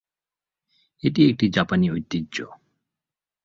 এটি 1.03 1.21
একটি 1.29 1.45
জাপানী 1.49 1.85
ঐতিহ্য। 1.91 2.37